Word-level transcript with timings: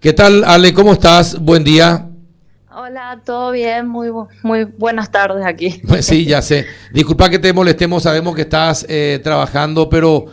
¿Qué 0.00 0.12
tal, 0.12 0.44
Ale? 0.44 0.72
¿Cómo 0.72 0.92
estás? 0.92 1.36
Buen 1.40 1.64
día. 1.64 2.08
Hola, 2.70 3.20
todo 3.26 3.50
bien, 3.50 3.88
muy, 3.88 4.10
muy 4.44 4.62
buenas 4.62 5.10
tardes 5.10 5.44
aquí. 5.44 5.82
Pues 5.88 6.06
sí, 6.06 6.24
ya 6.24 6.40
sé. 6.40 6.66
Disculpa 6.92 7.28
que 7.28 7.40
te 7.40 7.52
molestemos, 7.52 8.04
sabemos 8.04 8.36
que 8.36 8.42
estás 8.42 8.86
eh, 8.88 9.18
trabajando, 9.24 9.88
pero 9.88 10.26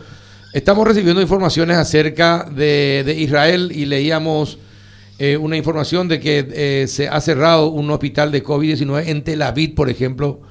estamos 0.52 0.86
recibiendo 0.86 1.20
informaciones 1.20 1.78
acerca 1.78 2.48
de, 2.48 3.12
Israel 3.18 3.72
y 3.74 3.86
leíamos 3.86 4.60
eh, 5.18 5.36
una 5.36 5.56
información 5.56 6.06
de 6.06 6.20
que 6.20 6.46
eh, 6.48 6.86
se 6.86 7.08
ha 7.08 7.20
cerrado 7.20 7.70
un 7.70 7.90
hospital 7.90 8.30
de 8.30 8.44
COVID-19 8.44 9.08
en 9.08 9.24
Tel 9.24 9.42
Aviv, 9.42 9.74
por 9.74 9.90
ejemplo. 9.90 10.42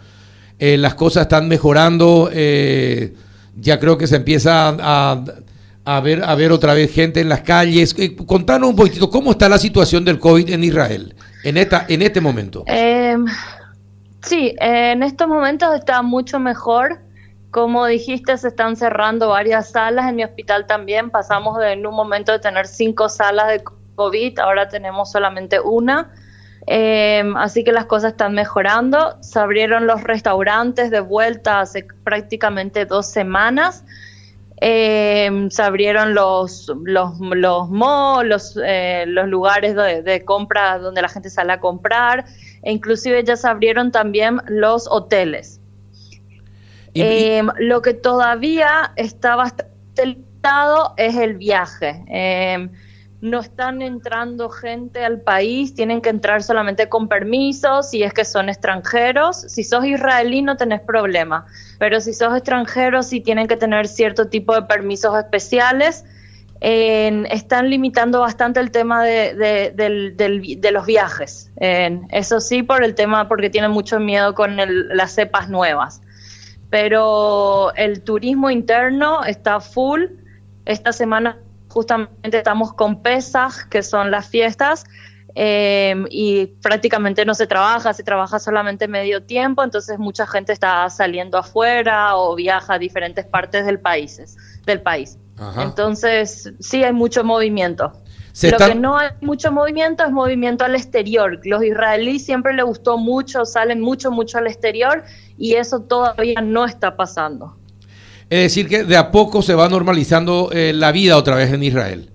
las 0.59 0.95
cosas 0.95 1.21
están 1.21 1.47
mejorando, 1.47 2.29
ya 2.33 3.79
creo 3.79 3.97
que 3.97 4.07
se 4.07 4.17
empieza 4.17 4.75
a 4.77 5.23
a 5.23 5.23
ver, 6.01 6.23
a 6.23 6.35
ver 6.35 6.51
otra 6.51 6.73
vez 6.73 6.93
gente 6.93 7.21
en 7.21 7.29
las 7.29 7.41
calles. 7.41 7.95
Eh, 7.97 8.15
contanos 8.15 8.69
un 8.69 8.75
poquito, 8.75 9.09
¿cómo 9.09 9.31
está 9.31 9.47
la 9.47 9.59
situación 9.59 10.03
del 10.03 10.19
COVID 10.19 10.49
en 10.49 10.63
Israel 10.63 11.15
en, 11.43 11.57
esta, 11.57 11.85
en 11.87 12.01
este 12.01 12.21
momento? 12.21 12.63
Em, 12.65 13.25
sí, 14.21 14.55
en 14.59 15.03
estos 15.03 15.27
momentos 15.27 15.75
está 15.75 16.01
mucho 16.01 16.39
mejor. 16.39 17.01
Como 17.51 17.85
dijiste, 17.85 18.37
se 18.37 18.49
están 18.49 18.75
cerrando 18.75 19.29
varias 19.29 19.71
salas. 19.71 20.09
En 20.09 20.15
mi 20.15 20.23
hospital 20.23 20.65
también 20.65 21.09
pasamos 21.09 21.57
de, 21.59 21.73
en 21.73 21.85
un 21.85 21.95
momento 21.95 22.31
de 22.31 22.39
tener 22.39 22.67
cinco 22.67 23.07
salas 23.07 23.47
de 23.47 23.63
COVID, 23.95 24.39
ahora 24.39 24.67
tenemos 24.67 25.11
solamente 25.11 25.59
una. 25.59 26.11
Em, 26.67 27.37
así 27.37 27.63
que 27.63 27.71
las 27.71 27.85
cosas 27.85 28.11
están 28.11 28.33
mejorando. 28.33 29.17
Se 29.21 29.39
abrieron 29.39 29.87
los 29.87 30.03
restaurantes 30.03 30.89
de 30.89 30.99
vuelta 30.99 31.59
hace 31.59 31.85
prácticamente 32.03 32.85
dos 32.85 33.07
semanas. 33.07 33.83
Eh, 34.61 35.47
se 35.49 35.61
abrieron 35.61 36.13
los, 36.13 36.71
los, 36.83 37.19
los 37.19 37.69
malls, 37.69 38.29
los, 38.29 38.59
eh, 38.63 39.03
los 39.07 39.27
lugares 39.27 39.75
de, 39.75 40.23
compra 40.23 40.79
donde 40.79 41.01
la 41.01 41.09
gente 41.09 41.29
sale 41.29 41.53
a 41.53 41.59
comprar, 41.59 42.25
e 42.63 42.71
inclusive 42.71 43.23
ya 43.23 43.35
se 43.35 43.47
abrieron 43.47 43.91
también 43.91 44.41
los 44.47 44.87
hoteles. 44.89 45.59
Eh, 46.93 47.43
lo 47.59 47.81
que 47.81 47.93
todavía 47.93 48.93
está 48.95 49.35
bastante 49.35 49.73
limitado 50.05 50.93
es 50.95 51.15
el 51.15 51.35
viaje. 51.35 52.03
No 53.21 53.39
están 53.39 53.81
entrando 53.81 54.49
gente 54.49 55.03
al 55.03 55.21
país, 55.21 55.73
tienen 55.73 56.01
que 56.01 56.09
entrar 56.09 56.43
solamente 56.43 56.89
con 56.89 57.07
permiso, 57.07 57.81
si 57.81 58.03
es 58.03 58.13
que 58.13 58.25
son 58.25 58.49
extranjeros. 58.49 59.37
Si 59.47 59.63
sos 59.63 59.85
israelí 59.85 60.41
no 60.41 60.57
tenés 60.57 60.81
problema, 60.81 61.45
pero 61.79 62.01
si 62.01 62.13
sos 62.13 62.35
extranjero 62.35 63.03
sí 63.03 63.21
tienen 63.21 63.47
que 63.47 63.57
tener 63.57 63.87
cierto 63.87 64.27
tipo 64.27 64.53
de 64.53 64.63
permisos 64.63 65.17
especiales. 65.17 66.05
están 66.59 67.69
limitando 67.69 68.19
bastante 68.19 68.59
el 68.59 68.71
tema 68.71 69.03
de, 69.03 70.69
los 70.71 70.85
viajes. 70.85 71.51
eso 71.57 72.39
sí, 72.41 72.63
por 72.63 72.83
el 72.83 72.95
tema, 72.95 73.27
porque 73.29 73.49
tienen 73.49 73.71
mucho 73.71 73.99
miedo 73.99 74.35
con 74.35 74.57
las 74.57 75.11
cepas 75.13 75.49
nuevas. 75.49 76.01
Pero 76.69 77.73
el 77.75 78.01
turismo 78.01 78.49
interno 78.49 79.23
está 79.23 79.61
full. 79.61 80.03
Esta 80.65 80.91
semana 80.91 81.37
justamente 81.75 82.37
estamos 82.37 82.71
con 82.71 83.01
pesas, 83.01 83.65
que 83.65 83.83
son 83.83 84.09
las 84.09 84.29
fiestas, 84.29 84.85
em, 85.35 86.05
y 86.09 86.45
prácticamente 86.61 87.25
no 87.25 87.35
se 87.35 87.47
trabaja, 87.47 87.93
se 87.93 88.01
trabaja 88.01 88.39
solamente 88.39 88.87
medio 88.87 89.23
tiempo, 89.23 89.61
entonces 89.61 89.99
mucha 89.99 90.25
gente 90.25 90.53
está 90.53 90.89
saliendo 90.89 91.37
afuera 91.37 92.15
o 92.15 92.33
viaja 92.33 92.75
a 92.75 92.79
diferentes 92.79 93.25
partes 93.25 93.65
del 93.65 93.81
país. 93.81 94.37
Del 94.65 94.81
país. 94.81 95.19
Entonces, 95.57 96.53
sí 96.61 96.81
hay 96.81 96.93
mucho 96.93 97.25
movimiento. 97.25 97.91
Lo 98.41 98.57
que 98.57 98.75
no 98.75 98.97
hay 98.97 99.09
mucho 99.19 99.51
movimiento 99.51 100.05
es 100.05 100.11
movimiento 100.11 100.63
al 100.63 100.75
exterior. 100.75 101.41
Los 101.43 101.61
israelíes 101.61 102.23
siempre 102.23 102.53
les 102.53 102.63
gustó 102.63 102.97
mucho, 102.97 103.43
salen 103.43 103.81
mucho, 103.81 104.11
mucho 104.11 104.37
al 104.37 104.47
exterior 104.47 105.03
y 105.37 105.55
eso 105.55 105.81
todavía 105.81 106.39
no 106.41 106.63
está 106.63 106.95
pasando. 106.95 107.57
Es 108.29 108.41
decir, 108.41 108.67
que 108.67 108.83
de 108.83 108.97
a 108.97 109.11
poco 109.11 109.41
se 109.41 109.53
va 109.53 109.69
normalizando 109.69 110.49
eh, 110.51 110.73
la 110.73 110.91
vida 110.91 111.17
otra 111.17 111.35
vez 111.35 111.53
en 111.53 111.63
Israel. 111.63 112.09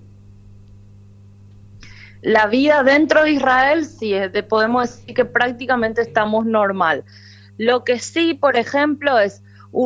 La 2.21 2.47
vida 2.47 2.83
dentro 2.83 3.23
de 3.23 3.31
Israel, 3.31 3.85
sí, 3.85 4.13
podemos 4.47 4.97
decir 4.97 5.15
que 5.15 5.25
prácticamente 5.25 6.01
estamos 6.01 6.45
normal. 6.45 7.03
Lo 7.57 7.83
que 7.83 7.97
sí, 7.97 8.33
por 8.33 8.57
ejemplo, 8.57 9.17
es 9.17 9.41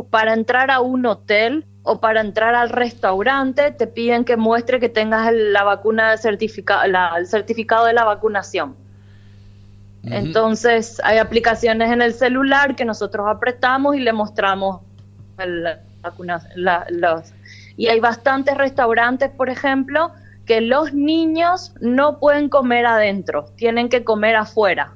para 0.10 0.34
entrar 0.34 0.72
a 0.72 0.82
un 0.82 1.06
hotel 1.06 1.66
o 1.84 2.02
para 2.02 2.22
entrar 2.22 2.56
al 2.56 2.70
restaurante, 2.70 3.72
te 3.72 3.86
piden 3.86 4.26
que 4.26 4.38
muestre 4.38 4.80
que 4.80 4.90
tengas 4.90 5.32
la 5.32 5.64
vacuna 5.64 6.14
el 6.14 6.20
certificado 6.20 7.86
de 7.86 7.94
la 7.94 8.04
vacunación. 8.04 8.76
Entonces, 10.04 11.02
hay 11.04 11.20
aplicaciones 11.20 11.92
en 11.92 12.02
el 12.02 12.14
celular 12.14 12.76
que 12.76 12.86
nosotros 12.86 13.28
apretamos 13.28 13.96
y 13.96 14.00
le 14.00 14.14
mostramos 14.14 14.82
el, 15.38 15.68
los, 16.56 17.34
y 17.78 17.88
hay 17.88 18.00
bastantes 18.00 18.58
restaurantes, 18.58 19.30
por 19.30 19.50
ejemplo, 19.50 20.12
que 20.46 20.62
los 20.62 20.94
niños 20.94 21.74
no 21.82 22.20
pueden 22.20 22.50
comer 22.50 22.86
adentro, 22.86 23.46
tienen 23.56 23.90
que 23.90 24.04
comer 24.04 24.36
afuera. 24.36 24.94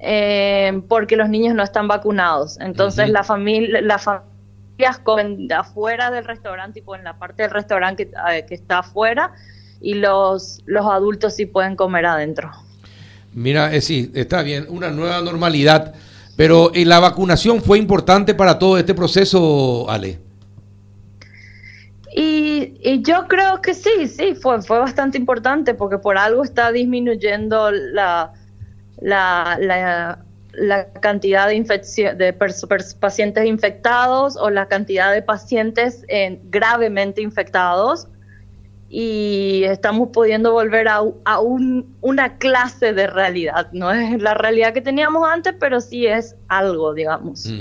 Eh, 0.00 0.80
porque 0.88 1.16
los 1.16 1.28
niños 1.28 1.54
no 1.54 1.62
están 1.64 1.88
vacunados. 1.88 2.58
Entonces 2.60 3.10
la 3.10 3.24
familia, 3.24 3.80
las 3.80 4.04
familias 4.04 4.98
comen 5.02 5.52
afuera 5.52 6.10
del 6.10 6.24
restaurante, 6.24 6.80
tipo 6.80 6.94
en 6.94 7.02
la 7.02 7.18
parte 7.18 7.42
del 7.42 7.50
restaurante 7.50 8.08
que, 8.08 8.14
eh, 8.32 8.46
que, 8.46 8.54
está 8.54 8.78
afuera, 8.78 9.32
y 9.80 9.94
los, 9.94 10.62
los 10.66 10.86
adultos 10.86 11.34
sí 11.34 11.46
pueden 11.46 11.74
comer 11.74 12.06
adentro. 12.06 12.52
Mira, 13.32 13.74
eh, 13.74 13.80
sí, 13.80 14.10
está 14.14 14.42
bien, 14.42 14.66
una 14.68 14.90
nueva 14.90 15.20
normalidad. 15.20 15.94
Pero 16.38 16.70
¿y 16.72 16.84
la 16.84 17.00
vacunación 17.00 17.60
fue 17.60 17.78
importante 17.78 18.32
para 18.32 18.60
todo 18.60 18.78
este 18.78 18.94
proceso, 18.94 19.90
Ale? 19.90 20.20
Y, 22.14 23.02
yo 23.02 23.26
creo 23.26 23.60
que 23.60 23.74
sí, 23.74 24.06
sí, 24.06 24.36
fue, 24.36 24.62
fue 24.62 24.78
bastante 24.78 25.18
importante 25.18 25.74
porque 25.74 25.98
por 25.98 26.16
algo 26.16 26.44
está 26.44 26.70
disminuyendo 26.70 27.72
la, 27.72 28.32
la, 29.00 29.58
la, 30.52 30.86
cantidad 31.00 31.48
de, 31.48 32.14
de 32.16 32.32
pacientes 33.00 33.44
infectados 33.44 34.36
o 34.36 34.48
la 34.48 34.68
cantidad 34.68 35.12
de 35.12 35.22
pacientes 35.22 36.06
gravemente 36.44 37.20
infectados 37.20 38.06
y 38.90 39.64
estamos 39.64 40.08
pudiendo 40.12 40.52
volver 40.52 40.88
a, 40.88 41.02
a 41.24 41.40
un, 41.40 41.94
una 42.00 42.38
clase 42.38 42.94
de 42.94 43.06
realidad. 43.06 43.68
No 43.72 43.90
es 43.90 44.20
la 44.20 44.34
realidad 44.34 44.72
que 44.72 44.80
teníamos 44.80 45.28
antes, 45.28 45.54
pero 45.60 45.80
sí 45.80 46.06
es 46.06 46.36
algo, 46.48 46.94
digamos. 46.94 47.52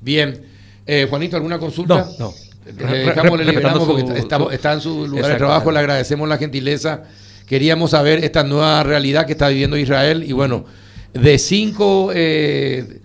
Bien. 0.00 0.42
Eh, 0.84 1.06
Juanito, 1.08 1.36
¿alguna 1.36 1.60
consulta? 1.60 2.08
No, 2.18 2.26
no. 2.26 2.34
dejamos, 2.72 3.38
le 3.38 3.44
liberamos 3.44 3.84
porque 3.84 4.18
está, 4.52 4.72
en 4.72 4.80
su 4.80 5.06
lugar 5.06 5.30
de 5.30 5.36
trabajo, 5.36 5.70
le 5.70 5.78
agradecemos 5.78 6.28
la 6.28 6.38
gentileza. 6.38 7.04
Queríamos 7.46 7.92
saber 7.92 8.24
esta 8.24 8.42
nueva 8.42 8.82
realidad 8.82 9.26
que 9.26 9.32
está 9.32 9.48
viviendo 9.48 9.76
Israel 9.76 10.24
y 10.24 10.32
bueno, 10.32 10.64
de 11.12 11.38
cinco 11.38 12.10
eh, 12.12 13.00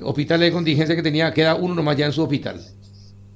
hospitales 0.00 0.48
de 0.48 0.52
contingencia 0.52 0.96
que 0.96 1.02
tenía, 1.02 1.32
queda 1.32 1.54
uno 1.54 1.74
nomás 1.74 1.96
ya 1.96 2.06
en 2.06 2.12
su 2.12 2.22
hospital. 2.22 2.60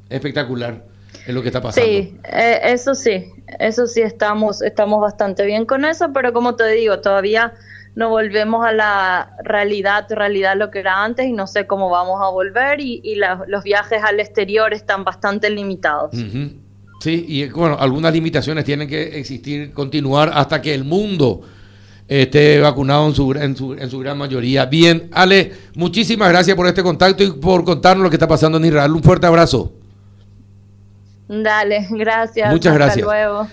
Espectacular 0.08 0.93
es 1.26 1.34
lo 1.34 1.42
que 1.42 1.48
está 1.48 1.60
pasando. 1.60 1.86
Sí, 1.86 2.18
eh, 2.24 2.60
eso 2.64 2.94
sí, 2.94 3.32
eso 3.58 3.86
sí 3.86 4.02
estamos, 4.02 4.62
estamos 4.62 5.00
bastante 5.00 5.46
bien 5.46 5.64
con 5.64 5.84
eso, 5.84 6.12
pero 6.12 6.32
como 6.32 6.54
te 6.54 6.68
digo, 6.68 7.00
todavía 7.00 7.54
no 7.94 8.08
volvemos 8.08 8.66
a 8.66 8.72
la 8.72 9.36
realidad, 9.42 10.06
realidad 10.10 10.56
lo 10.56 10.70
que 10.70 10.80
era 10.80 11.04
antes 11.04 11.26
y 11.26 11.32
no 11.32 11.46
sé 11.46 11.66
cómo 11.66 11.88
vamos 11.88 12.20
a 12.20 12.28
volver 12.28 12.80
y, 12.80 13.16
los 13.46 13.62
viajes 13.62 14.02
al 14.02 14.20
exterior 14.20 14.74
están 14.74 15.04
bastante 15.04 15.48
limitados. 15.48 16.10
Sí, 17.00 17.24
y 17.28 17.48
bueno, 17.48 17.76
algunas 17.78 18.12
limitaciones 18.12 18.64
tienen 18.64 18.88
que 18.88 19.18
existir, 19.18 19.72
continuar 19.72 20.30
hasta 20.34 20.60
que 20.60 20.74
el 20.74 20.84
mundo 20.84 21.42
esté 22.08 22.60
vacunado 22.60 23.08
en 23.08 23.14
su, 23.14 23.32
en 23.32 23.56
su, 23.56 23.74
en 23.74 23.90
su 23.90 23.98
gran 24.00 24.18
mayoría. 24.18 24.66
Bien, 24.66 25.08
Ale, 25.12 25.52
muchísimas 25.74 26.28
gracias 26.30 26.56
por 26.56 26.66
este 26.66 26.82
contacto 26.82 27.22
y 27.22 27.30
por 27.30 27.64
contarnos 27.64 28.04
lo 28.04 28.10
que 28.10 28.16
está 28.16 28.28
pasando 28.28 28.58
en 28.58 28.64
Israel. 28.64 28.92
Un 28.92 29.02
fuerte 29.02 29.26
abrazo. 29.26 29.72
Dale, 31.42 31.86
gracias. 31.90 32.50
Muchas 32.50 32.72
Hasta 32.72 32.84
gracias. 32.84 33.04
Luego. 33.04 33.48